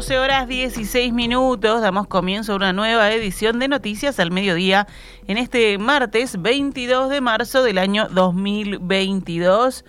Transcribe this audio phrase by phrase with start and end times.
[0.00, 4.86] 12 horas 16 minutos, damos comienzo a una nueva edición de Noticias al Mediodía
[5.26, 9.84] en este martes 22 de marzo del año 2022.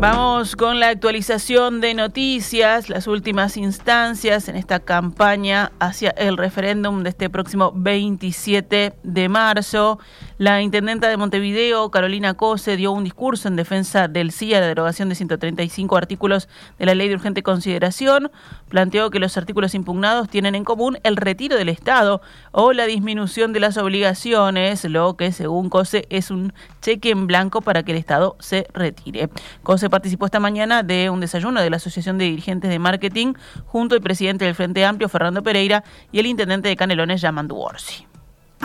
[0.00, 7.04] Vamos con la actualización de noticias, las últimas instancias en esta campaña hacia el referéndum
[7.04, 10.00] de este próximo 27 de marzo.
[10.38, 14.68] La intendenta de Montevideo, Carolina Cose, dio un discurso en defensa del sí a la
[14.68, 18.30] derogación de 135 artículos de la ley de urgente consideración.
[18.68, 23.52] Planteó que los artículos impugnados tienen en común el retiro del Estado o la disminución
[23.52, 26.52] de las obligaciones, lo que según Cose es un
[26.82, 29.30] cheque en blanco para que el Estado se retire.
[29.64, 33.34] Cose participó esta mañana de un desayuno de la Asociación de Dirigentes de Marketing
[33.66, 38.06] junto al presidente del Frente Amplio, Fernando Pereira, y el intendente de Canelones, Yamandu Orsi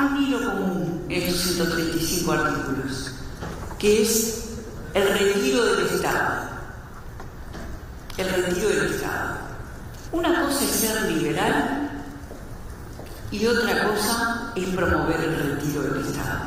[0.02, 3.12] un hilo común estos 135 artículos,
[3.78, 4.44] que es
[4.94, 6.50] el retiro del Estado.
[8.18, 9.38] El retiro del Estado.
[10.12, 11.92] Una cosa es ser liberal
[13.32, 16.46] y otra cosa es promover el retiro del Estado.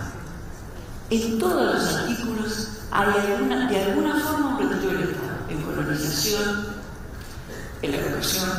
[1.11, 3.12] En todos los artículos hay
[3.69, 6.67] de alguna forma un retiro del Estado, en colonización,
[7.83, 8.50] en la educación,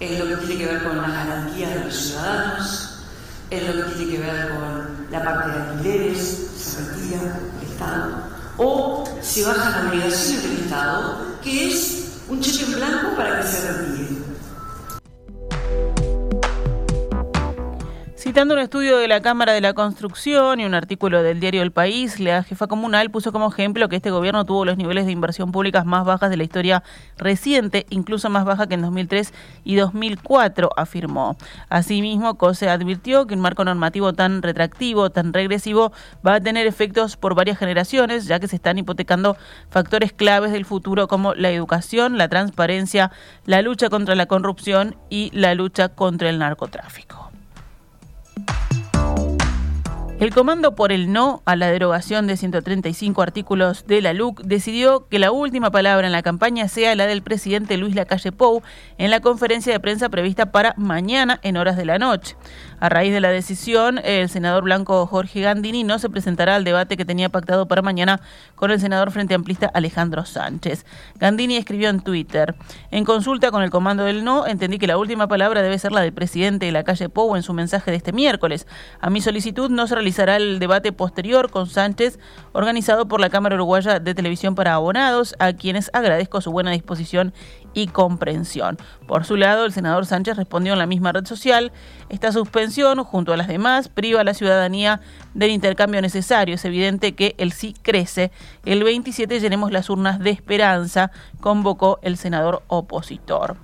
[0.00, 2.85] en lo que tiene que ver con las garantías de los ciudadanos,
[3.50, 8.22] en lo que tiene que ver con la parte de alquileres, se retira el Estado,
[8.58, 13.72] o se bajan obligaciones del Estado, que es un cheque en blanco para que se
[13.72, 14.15] retire.
[18.36, 21.72] Citando un estudio de la Cámara de la Construcción y un artículo del diario El
[21.72, 25.52] País, la jefa comunal puso como ejemplo que este gobierno tuvo los niveles de inversión
[25.52, 26.82] públicas más bajas de la historia
[27.16, 29.32] reciente, incluso más baja que en 2003
[29.64, 31.38] y 2004, afirmó.
[31.70, 37.16] Asimismo, COSE advirtió que un marco normativo tan retractivo, tan regresivo, va a tener efectos
[37.16, 39.38] por varias generaciones, ya que se están hipotecando
[39.70, 43.12] factores claves del futuro como la educación, la transparencia,
[43.46, 47.26] la lucha contra la corrupción y la lucha contra el narcotráfico.
[50.18, 55.06] El Comando por el No a la derogación de 135 artículos de la LUC decidió
[55.08, 58.62] que la última palabra en la campaña sea la del presidente Luis Lacalle Pou
[58.96, 62.34] en la conferencia de prensa prevista para mañana en horas de la noche.
[62.80, 66.96] A raíz de la decisión, el senador blanco Jorge Gandini no se presentará al debate
[66.96, 68.20] que tenía pactado para mañana
[68.54, 70.86] con el senador frente amplista Alejandro Sánchez.
[71.18, 72.54] Gandini escribió en Twitter,
[72.90, 76.00] en consulta con el comando del no, entendí que la última palabra debe ser la
[76.00, 78.66] del presidente de la calle Pou en su mensaje de este miércoles.
[79.00, 82.20] A mi solicitud no se realizará el debate posterior con Sánchez,
[82.52, 87.34] organizado por la Cámara Uruguaya de Televisión para Abonados, a quienes agradezco su buena disposición
[87.74, 88.78] y comprensión.
[89.08, 91.72] Por su lado, el senador Sánchez respondió en la misma red social,
[92.08, 95.00] esta suspensión, junto a las demás, priva a la ciudadanía
[95.34, 96.54] del intercambio necesario.
[96.54, 98.30] Es evidente que el sí crece.
[98.64, 103.56] El 27 llenemos las urnas de esperanza, convocó el senador opositor.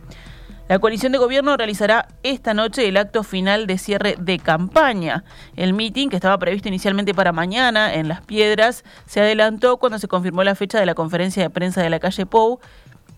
[0.72, 5.22] La coalición de gobierno realizará esta noche el acto final de cierre de campaña.
[5.55, 10.09] El meeting, que estaba previsto inicialmente para mañana en Las Piedras, se adelantó cuando se
[10.09, 12.59] confirmó la fecha de la conferencia de prensa de la calle Pou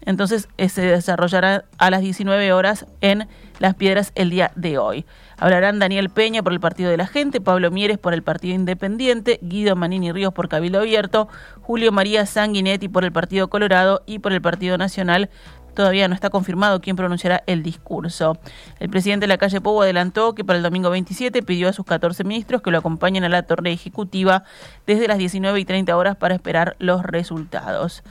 [0.06, 3.26] entonces eh, se desarrollará a las 19 horas en
[3.58, 5.06] Las Piedras el día de hoy.
[5.38, 9.38] Hablarán Daniel Peña por el Partido de la Gente, Pablo Mieres por el Partido Independiente,
[9.42, 11.28] Guido Manini Ríos por Cabildo Abierto,
[11.60, 15.30] Julio María Sanguinetti por el Partido Colorado y por el Partido Nacional.
[15.74, 18.38] Todavía no está confirmado quién pronunciará el discurso.
[18.78, 21.84] El presidente de la calle Pobo adelantó que para el domingo 27 pidió a sus
[21.84, 24.44] 14 ministros que lo acompañen a la torre ejecutiva
[24.86, 28.02] desde las 19 y 30 horas para esperar los resultados.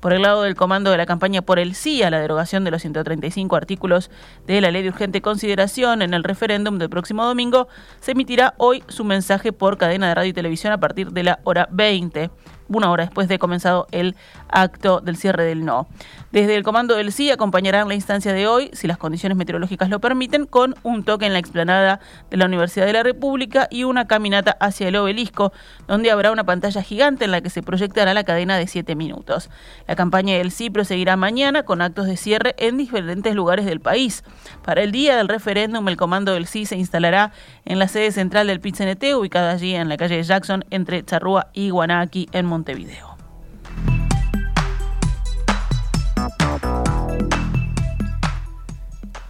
[0.00, 2.70] Por el lado del comando de la campaña por el sí a la derogación de
[2.70, 4.10] los 135 artículos
[4.46, 7.68] de la ley de urgente consideración en el referéndum del próximo domingo,
[8.00, 11.40] se emitirá hoy su mensaje por cadena de radio y televisión a partir de la
[11.44, 12.30] hora 20
[12.78, 14.16] una hora después de comenzado el
[14.48, 15.86] acto del cierre del no.
[16.32, 20.00] Desde el comando del sí acompañarán la instancia de hoy, si las condiciones meteorológicas lo
[20.00, 22.00] permiten, con un toque en la explanada
[22.30, 25.52] de la Universidad de la República y una caminata hacia el obelisco,
[25.88, 29.50] donde habrá una pantalla gigante en la que se proyectará la cadena de siete minutos.
[29.88, 34.22] La campaña del sí proseguirá mañana con actos de cierre en diferentes lugares del país.
[34.64, 37.32] Para el día del referéndum, el comando del sí se instalará
[37.64, 38.80] en la sede central del pit
[39.16, 42.59] ubicada allí en la calle Jackson, entre Charrúa y Guanaki, en Monterrey.
[42.60, 43.16] Montevideo.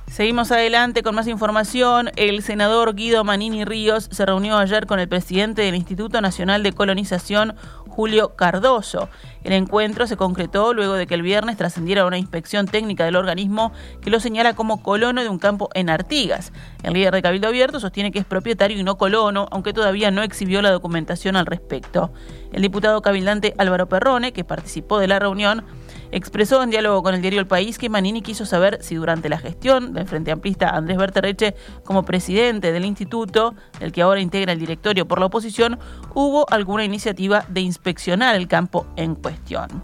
[0.09, 2.11] Seguimos adelante con más información.
[2.17, 6.73] El senador Guido Manini Ríos se reunió ayer con el presidente del Instituto Nacional de
[6.73, 7.55] Colonización,
[8.01, 9.11] Julio Cardoso.
[9.45, 13.73] El encuentro se concretó luego de que el viernes trascendiera una inspección técnica del organismo
[14.01, 16.51] que lo señala como colono de un campo en Artigas.
[16.83, 20.23] El líder de Cabildo Abierto sostiene que es propietario y no colono, aunque todavía no
[20.23, 22.11] exhibió la documentación al respecto.
[22.55, 25.67] El diputado cabildante Álvaro Perrone, que participó de la reunión,
[26.13, 29.39] expresó en diálogo con el diario El País que Manini quiso saber si durante la
[29.39, 31.55] gestión del Frente Amplista Andrés Berterreche
[31.85, 35.79] como presidente del instituto, del que ahora integra el directorio por la oposición,
[36.15, 39.83] hubo alguna iniciativa de inspeccionar el campo en cuestión.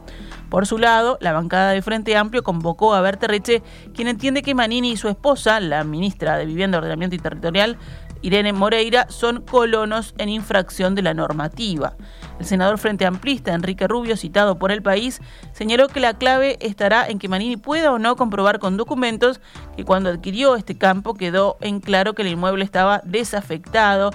[0.49, 3.63] Por su lado, la bancada de Frente Amplio convocó a Berterreche,
[3.95, 7.79] quien entiende que Manini y su esposa, la ministra de Vivienda, Ordenamiento y Territorial,
[8.23, 11.97] Irene Moreira, son colonos en infracción de la normativa.
[12.39, 15.21] El senador Frente Amplista, Enrique Rubio, citado por el país,
[15.53, 19.41] señaló que la clave estará en que Manini pueda o no comprobar con documentos
[19.77, 24.11] que cuando adquirió este campo quedó en claro que el inmueble estaba desafectado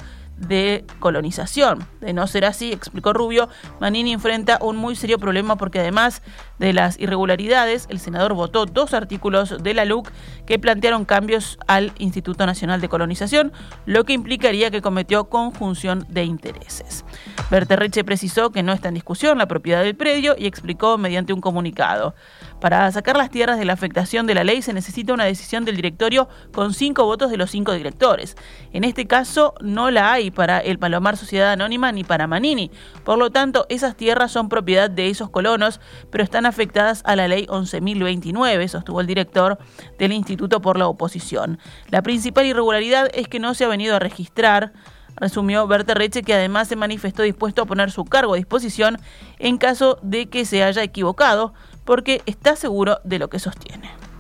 [0.48, 1.88] de colonización.
[2.02, 3.50] De no ser así, explicó Rubio,
[3.80, 6.22] Manini enfrenta un muy serio problema porque además
[6.60, 10.12] de las irregularidades, el senador votó dos artículos de la LUC
[10.46, 13.52] que plantearon cambios al Instituto Nacional de Colonización,
[13.86, 17.06] lo que implicaría que cometió conjunción de intereses.
[17.50, 21.42] Berterreche precisó que no está en discusión la propiedad del predio y explicó mediante un
[21.42, 22.16] comunicado.
[22.60, 25.76] Para sacar las tierras de la afectación de la ley se necesita una decisión del
[25.76, 28.38] directorio con cinco votos de los cinco directores.
[28.72, 32.72] En este caso no la hay para el Palomar Sociedad Anónima ni para Manini.
[33.04, 35.80] Por lo tanto, esas tierras son propiedad de esos colonos,
[36.10, 39.58] pero están afectadas a la ley 11.029, sostuvo el director
[40.00, 41.60] del Instituto por la Oposición.
[41.90, 44.74] La principal irregularidad es que no se ha venido a registrar
[45.18, 48.98] resumió Berta Reche, que además se manifestó dispuesto a poner su cargo a disposición
[49.40, 51.54] en caso de que se haya equivocado,
[51.86, 54.11] porque está seguro de lo que sostiene.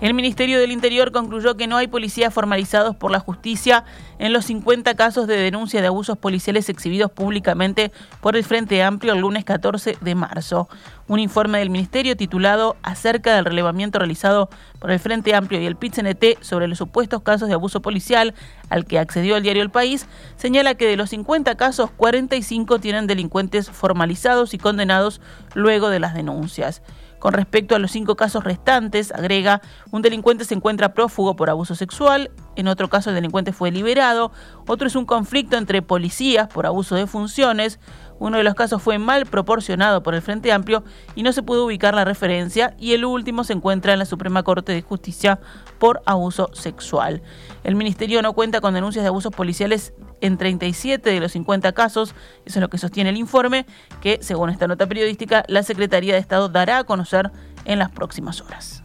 [0.00, 3.84] El Ministerio del Interior concluyó que no hay policías formalizados por la justicia
[4.20, 7.90] en los 50 casos de denuncia de abusos policiales exhibidos públicamente
[8.20, 10.68] por el Frente Amplio el lunes 14 de marzo.
[11.08, 14.48] Un informe del Ministerio titulado Acerca del relevamiento realizado
[14.78, 15.96] por el Frente Amplio y el pit
[16.42, 18.34] sobre los supuestos casos de abuso policial
[18.70, 20.06] al que accedió el diario El País
[20.36, 25.20] señala que de los 50 casos, 45 tienen delincuentes formalizados y condenados
[25.54, 26.82] luego de las denuncias.
[27.18, 29.60] Con respecto a los cinco casos restantes, agrega,
[29.90, 34.30] un delincuente se encuentra prófugo por abuso sexual, en otro caso el delincuente fue liberado,
[34.66, 37.80] otro es un conflicto entre policías por abuso de funciones,
[38.18, 40.84] uno de los casos fue mal proporcionado por el Frente Amplio
[41.14, 44.42] y no se pudo ubicar la referencia y el último se encuentra en la Suprema
[44.42, 45.40] Corte de Justicia
[45.78, 47.22] por abuso sexual.
[47.64, 52.14] El Ministerio no cuenta con denuncias de abusos policiales en 37 de los 50 casos,
[52.44, 53.66] eso es lo que sostiene el informe,
[54.00, 57.30] que según esta nota periodística la Secretaría de Estado dará a conocer
[57.64, 58.82] en las próximas horas.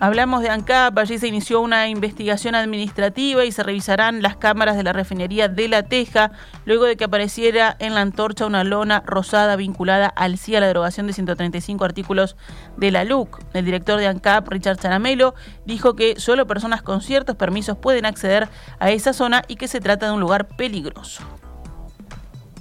[0.00, 4.84] Hablamos de ANCAP, allí se inició una investigación administrativa y se revisarán las cámaras de
[4.84, 6.30] la refinería de La Teja,
[6.66, 11.08] luego de que apareciera en la antorcha una lona rosada vinculada al CIA, la derogación
[11.08, 12.36] de 135 artículos
[12.76, 13.40] de la LUC.
[13.54, 15.34] El director de ANCAP, Richard Charamelo,
[15.66, 18.48] dijo que solo personas con ciertos permisos pueden acceder
[18.78, 21.24] a esa zona y que se trata de un lugar peligroso.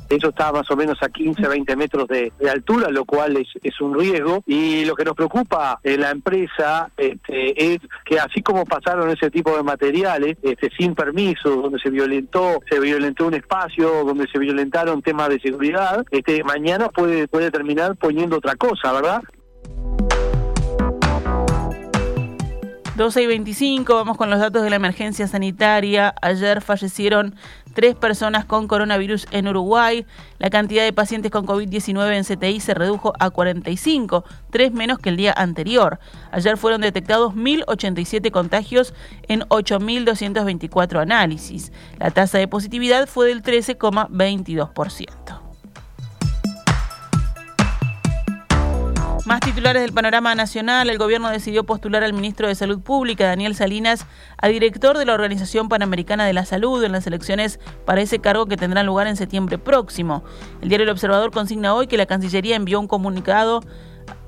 [0.10, 3.80] Eso está más o menos a 15, 20 metros de, altura, lo cual es, es,
[3.82, 4.44] un riesgo.
[4.46, 9.30] Y lo que nos preocupa en la empresa este, es que así como pasaron ese
[9.30, 14.40] tipo de materiales este, sin permiso, donde se violentó, se violentó un espacio, donde se
[14.40, 19.22] violentaron temas de seguridad, este, mañana puede, puede terminar poniendo otra cosa, ¿verdad?
[22.98, 26.16] 12 y 25, vamos con los datos de la emergencia sanitaria.
[26.20, 27.36] Ayer fallecieron
[27.76, 30.08] tres personas con coronavirus en Uruguay.
[30.40, 35.10] La cantidad de pacientes con COVID-19 en CTI se redujo a 45, tres menos que
[35.10, 36.00] el día anterior.
[36.32, 38.96] Ayer fueron detectados 1.087 contagios
[39.28, 41.72] en 8.224 análisis.
[42.00, 45.47] La tasa de positividad fue del 13,22%.
[49.28, 50.90] Más titulares del panorama nacional.
[50.90, 54.06] El gobierno decidió postular al ministro de Salud Pública, Daniel Salinas,
[54.38, 58.46] a director de la Organización Panamericana de la Salud en las elecciones para ese cargo
[58.46, 60.24] que tendrán lugar en septiembre próximo.
[60.62, 63.64] El diario El Observador consigna hoy que la Cancillería envió un comunicado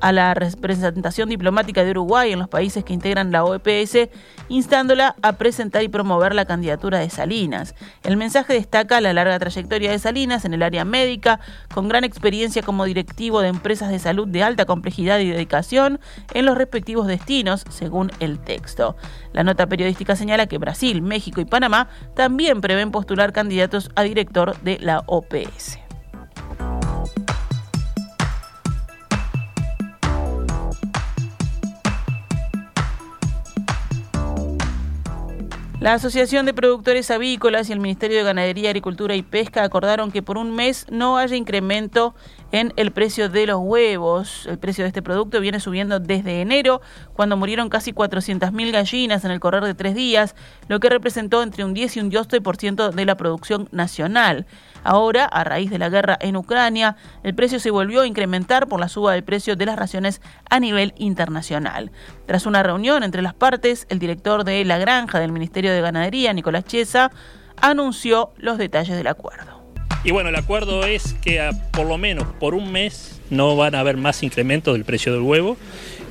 [0.02, 4.10] a la representación diplomática de Uruguay en los países que integran la OEPS,
[4.48, 7.76] instándola a presentar y promover la candidatura de Salinas.
[8.04, 11.40] El mensaje destaca la larga trayectoria de Salinas en el área médica,
[11.74, 16.00] con gran experiencia como directivo de empresas de salud de alta complejidad y dedicación
[16.34, 18.96] en los respectivos destinos, según el texto.
[19.34, 24.60] La nota periodística señala que Brasil, México y Panamá también prevén postular candidatos a director
[24.62, 25.89] de la OPS.
[35.80, 40.22] La Asociación de Productores Avícolas y el Ministerio de Ganadería, Agricultura y Pesca acordaron que
[40.22, 42.16] por un mes no haya incremento
[42.52, 44.46] en el precio de los huevos.
[44.48, 46.82] El precio de este producto viene subiendo desde enero,
[47.14, 50.36] cuando murieron casi 400.000 gallinas en el correr de tres días,
[50.68, 54.48] lo que representó entre un 10 y un 12% de la producción nacional.
[54.84, 58.80] Ahora, a raíz de la guerra en Ucrania, el precio se volvió a incrementar por
[58.80, 61.92] la suba del precio de las raciones a nivel internacional.
[62.26, 66.34] Tras una reunión entre las partes, el director de la granja del Ministerio de Ganadería,
[66.34, 67.12] Nicolás Chiesa,
[67.62, 69.60] anunció los detalles del acuerdo.
[70.04, 73.76] Y bueno, el acuerdo es que a, por lo menos por un mes no van
[73.76, 75.58] a haber más incrementos del precio del huevo.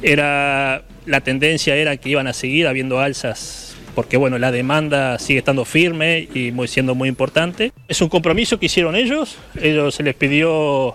[0.02, 5.38] Era, la tendencia era que iban a seguir habiendo alzas porque bueno, la demanda sigue
[5.40, 7.72] estando firme y muy, siendo muy importante.
[7.88, 10.94] Es un compromiso que hicieron ellos, ellos se les pidió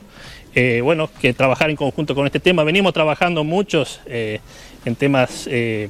[0.55, 2.63] eh, bueno, que trabajar en conjunto con este tema.
[2.63, 4.39] Venimos trabajando muchos eh,
[4.85, 5.89] en temas eh,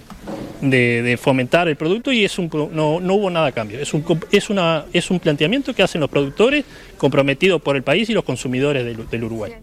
[0.62, 3.80] de, fomentar el producto y es un, no, no, hubo nada de cambio.
[3.80, 6.64] Es un, es, una, es un planteamiento que hacen los productores
[6.98, 9.54] comprometidos por el país y los consumidores del Uruguay.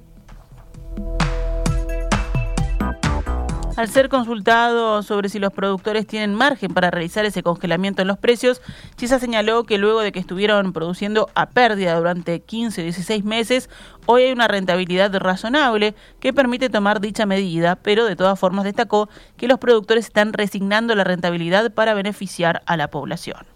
[3.81, 8.19] Al ser consultado sobre si los productores tienen margen para realizar ese congelamiento en los
[8.19, 8.61] precios,
[8.97, 13.71] Chisa señaló que luego de que estuvieron produciendo a pérdida durante 15 o 16 meses,
[14.05, 19.09] hoy hay una rentabilidad razonable que permite tomar dicha medida, pero de todas formas destacó
[19.39, 23.47] que los productores están resignando la rentabilidad para beneficiar a la población.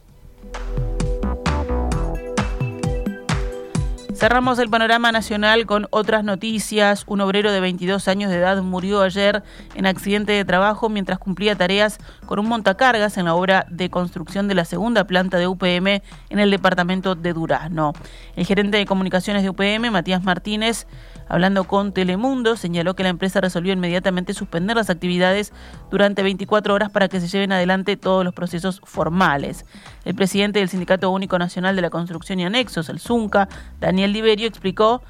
[4.24, 7.04] Cerramos el panorama nacional con otras noticias.
[7.06, 9.42] Un obrero de 22 años de edad murió ayer
[9.74, 14.48] en accidente de trabajo mientras cumplía tareas con un montacargas en la obra de construcción
[14.48, 17.92] de la segunda planta de UPM en el departamento de Durazno.
[18.36, 20.86] El gerente de comunicaciones de UPM, Matías Martínez,
[21.28, 25.52] Hablando con Telemundo, señaló que la empresa resolvió inmediatamente suspender las actividades
[25.90, 29.64] durante 24 horas para que se lleven adelante todos los procesos formales.
[30.04, 33.48] El presidente del Sindicato Único Nacional de la Construcción y Anexos, el ZUNCA,
[33.80, 35.02] Daniel Liberio, explicó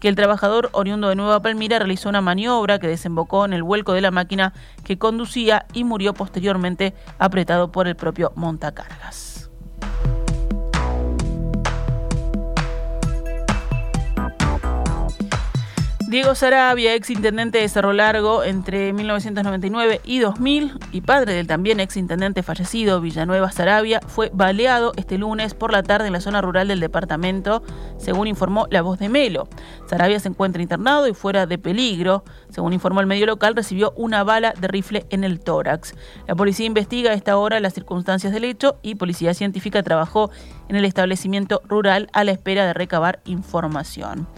[0.00, 3.92] que el trabajador oriundo de Nueva Palmira realizó una maniobra que desembocó en el vuelco
[3.92, 4.52] de la máquina
[4.84, 9.50] que conducía y murió posteriormente apretado por el propio montacargas.
[16.14, 21.80] Diego Sarabia, ex intendente de Cerro Largo entre 1999 y 2000 y padre del también
[21.80, 26.40] ex intendente fallecido Villanueva Sarabia, fue baleado este lunes por la tarde en la zona
[26.40, 27.64] rural del departamento,
[27.98, 29.48] según informó La Voz de Melo.
[29.86, 32.22] Sarabia se encuentra internado y fuera de peligro.
[32.48, 35.96] Según informó el medio local, recibió una bala de rifle en el tórax.
[36.28, 40.30] La policía investiga a esta hora las circunstancias del hecho y Policía Científica trabajó
[40.68, 44.28] en el establecimiento rural a la espera de recabar información.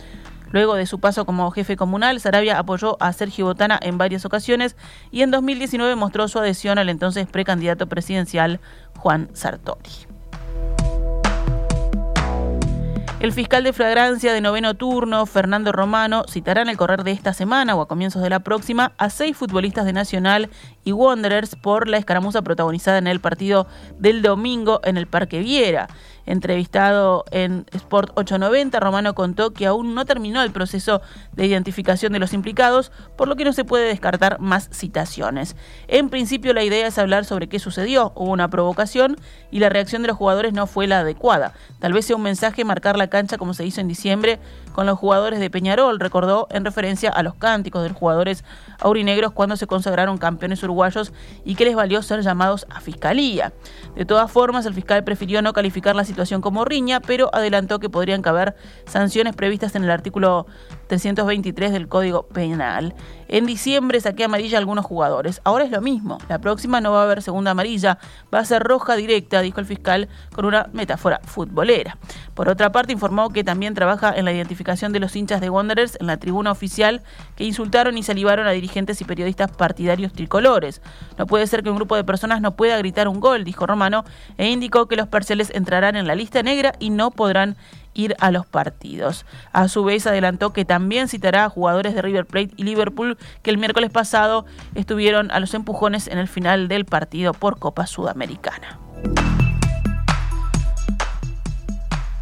[0.51, 4.77] Luego de su paso como jefe comunal, Sarabia apoyó a Sergio Botana en varias ocasiones
[5.11, 8.61] y en 2019 mostró su adhesión al entonces precandidato presidencial
[8.97, 10.07] Juan Sartori.
[13.19, 17.33] El fiscal de flagrancia de noveno turno, Fernando Romano, citará en el correr de esta
[17.33, 20.51] semana o a comienzos de la próxima a seis futbolistas de Nacional
[20.85, 23.67] y Wanderers por la escaramuza protagonizada en el partido
[23.99, 25.89] del domingo en el Parque Viera.
[26.27, 31.01] Entrevistado en Sport 890, Romano contó que aún no terminó el proceso
[31.33, 35.57] de identificación de los implicados, por lo que no se puede descartar más citaciones.
[35.89, 39.17] En principio la idea es hablar sobre qué sucedió, hubo una provocación
[39.51, 41.55] y la reacción de los jugadores no fue la adecuada.
[41.79, 44.41] Tal vez sea un mensaje marcar la cancha como se hizo en diciembre
[44.77, 48.45] con los jugadores de Peñarol, recordó en referencia a los cánticos de los jugadores
[48.79, 51.15] aurinegros cuando se consagraron campeones uruguayos
[51.47, 53.55] y que les valió ser llamados a fiscalía.
[53.95, 57.89] De todas formas, el fiscal prefirió no calificar la situación como riña, pero adelantó que
[57.89, 58.55] podrían caber
[58.85, 60.47] sanciones previstas en el artículo
[60.87, 62.95] 323 del Código Penal.
[63.29, 65.41] En diciembre saqué amarilla a algunos jugadores.
[65.45, 66.19] Ahora es lo mismo.
[66.29, 67.99] La próxima no va a haber segunda amarilla,
[68.33, 71.99] va a ser roja directa, dijo el fiscal con una metáfora futbolera.
[72.35, 75.97] Por otra parte, informó que también trabaja en la identificación de los hinchas de Wanderers
[76.01, 77.03] en la tribuna oficial
[77.35, 80.83] que insultaron y salivaron a dirigentes y periodistas partidarios tricolores.
[81.19, 84.05] No puede ser que un grupo de personas no pueda gritar un gol, dijo Romano,
[84.39, 87.57] e indicó que los parciales entrarán en la lista negra y no podrán
[87.97, 89.27] ir a los partidos.
[89.53, 93.51] A su vez adelantó que también citará a jugadores de River Plate y Liverpool que
[93.51, 98.79] el miércoles pasado estuvieron a los empujones en el final del partido por Copa Sudamericana.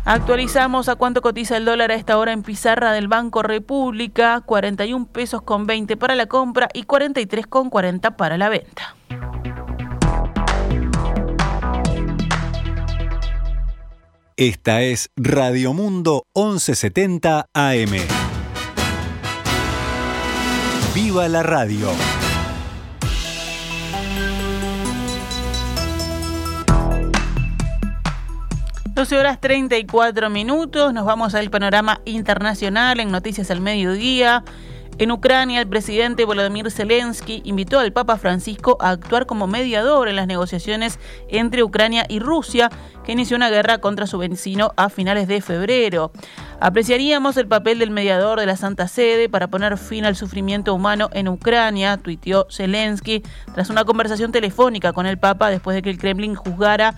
[0.06, 5.06] Actualizamos a cuánto cotiza el dólar a esta hora en pizarra del Banco República, 41
[5.06, 8.94] pesos con 20 para la compra y 43 con 40 para la venta.
[14.36, 17.92] Esta es Radio Mundo 1170 AM.
[20.92, 21.92] ¡Viva la radio!
[28.86, 34.42] 12 horas 34 minutos, nos vamos al panorama internacional en Noticias al Mediodía.
[34.96, 40.14] En Ucrania, el presidente Volodymyr Zelensky invitó al Papa Francisco a actuar como mediador en
[40.14, 42.70] las negociaciones entre Ucrania y Rusia,
[43.04, 46.12] que inició una guerra contra su vecino a finales de febrero.
[46.60, 51.10] Apreciaríamos el papel del mediador de la Santa Sede para poner fin al sufrimiento humano
[51.12, 53.22] en Ucrania, tuiteó Zelensky
[53.52, 56.94] tras una conversación telefónica con el Papa después de que el Kremlin juzgara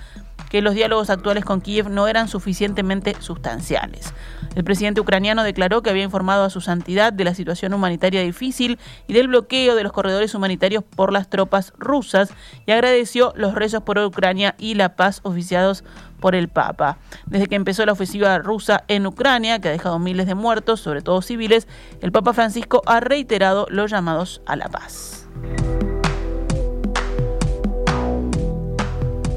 [0.51, 4.13] que los diálogos actuales con Kiev no eran suficientemente sustanciales.
[4.55, 8.79] El presidente ucraniano declaró que había informado a su santidad de la situación humanitaria difícil
[9.07, 12.33] y del bloqueo de los corredores humanitarios por las tropas rusas
[12.65, 15.85] y agradeció los rezos por Ucrania y la paz oficiados
[16.21, 16.99] por el Papa.
[17.27, 21.03] Desde que empezó la ofensiva rusa en Ucrania, que ha dejado miles de muertos, sobre
[21.03, 21.69] todo civiles,
[22.01, 25.29] el Papa Francisco ha reiterado los llamados a la paz.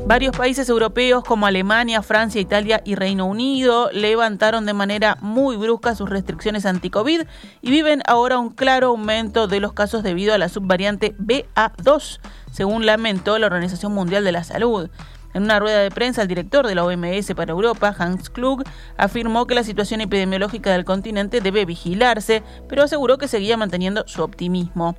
[0.10, 5.94] Varios países europeos como Alemania, Francia, Italia y Reino Unido levantaron de manera muy brusca
[5.94, 7.28] sus restricciones anti-COVID
[7.62, 12.88] y viven ahora un claro aumento de los casos debido a la subvariante BA2, según
[12.88, 14.90] lamentó la Organización Mundial de la Salud.
[15.34, 18.64] En una rueda de prensa, el director de la OMS para Europa, Hans Klug,
[18.98, 24.24] afirmó que la situación epidemiológica del continente debe vigilarse, pero aseguró que seguía manteniendo su
[24.24, 24.96] optimismo.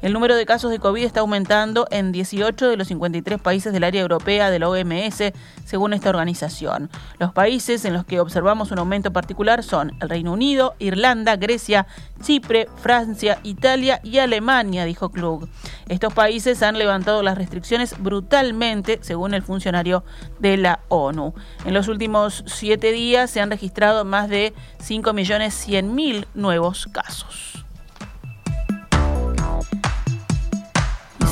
[0.00, 3.84] El número de casos de COVID está aumentando en 18 de los 53 países del
[3.84, 5.32] área europea de la OMS,
[5.64, 6.90] según esta organización.
[7.18, 11.86] Los países en los que observamos un aumento particular son el Reino Unido, Irlanda, Grecia,
[12.22, 15.48] Chipre, Francia, Italia y Alemania, dijo Klug.
[15.88, 21.34] Estos países han levantado las restricciones brutalmente, según el funcionario de la ONU.
[21.64, 27.64] En los últimos siete días se han registrado más de 5.100.000 nuevos casos.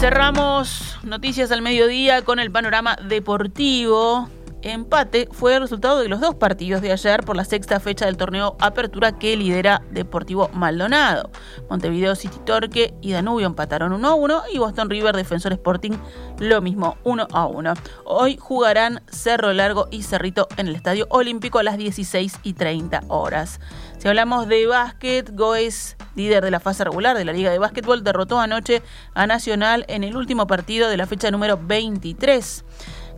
[0.03, 4.29] cerramos noticias al mediodía con el panorama deportivo.
[4.63, 8.17] Empate fue el resultado de los dos partidos de ayer por la sexta fecha del
[8.17, 11.31] torneo Apertura que lidera Deportivo Maldonado.
[11.69, 15.93] Montevideo City Torque y Danubio empataron 1 a 1 y Boston River Defensor Sporting
[16.39, 17.75] lo mismo 1 a 1.
[18.05, 23.03] Hoy jugarán Cerro Largo y Cerrito en el Estadio Olímpico a las 16 y 30
[23.09, 23.61] horas.
[23.99, 28.05] Si hablamos de básquet, Goes, líder de la fase regular de la Liga de Básquetbol,
[28.05, 28.83] derrotó anoche
[29.15, 32.65] a Nacional en el último partido de la fecha número 23.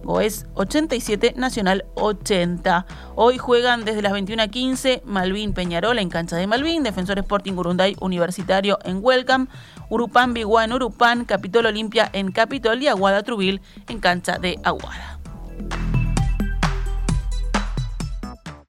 [0.05, 2.87] Goes 87, Nacional 80.
[3.15, 8.79] Hoy juegan desde las 21.15 Malvin Peñarol en cancha de Malvin, Defensor Sporting Urunday Universitario
[8.85, 9.47] en Welcome,
[9.89, 15.19] Urupán Biguá en Urupán, Capitol Olimpia en Capitol y Aguada Trubil en cancha de Aguada.